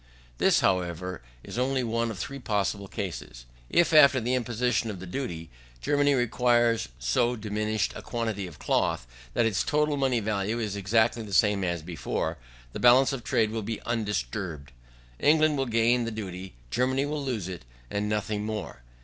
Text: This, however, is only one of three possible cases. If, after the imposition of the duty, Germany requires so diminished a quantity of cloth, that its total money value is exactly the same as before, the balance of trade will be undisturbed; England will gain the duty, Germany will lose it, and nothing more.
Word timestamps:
This, 0.39 0.61
however, 0.61 1.21
is 1.43 1.59
only 1.59 1.83
one 1.83 2.09
of 2.09 2.17
three 2.17 2.39
possible 2.39 2.87
cases. 2.87 3.45
If, 3.69 3.93
after 3.93 4.19
the 4.19 4.33
imposition 4.33 4.89
of 4.89 4.99
the 4.99 5.05
duty, 5.05 5.51
Germany 5.79 6.15
requires 6.15 6.89
so 6.97 7.35
diminished 7.35 7.93
a 7.95 8.01
quantity 8.01 8.47
of 8.47 8.57
cloth, 8.57 9.05
that 9.35 9.45
its 9.45 9.63
total 9.63 9.97
money 9.97 10.19
value 10.19 10.57
is 10.57 10.75
exactly 10.75 11.21
the 11.21 11.33
same 11.35 11.63
as 11.63 11.83
before, 11.83 12.39
the 12.73 12.79
balance 12.79 13.13
of 13.13 13.23
trade 13.23 13.51
will 13.51 13.61
be 13.61 13.79
undisturbed; 13.83 14.71
England 15.19 15.55
will 15.55 15.67
gain 15.67 16.03
the 16.05 16.09
duty, 16.09 16.55
Germany 16.71 17.05
will 17.05 17.23
lose 17.23 17.47
it, 17.47 17.63
and 17.91 18.09
nothing 18.09 18.43
more. 18.43 18.81